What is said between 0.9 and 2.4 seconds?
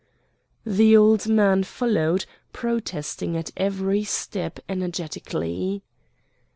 old man followed,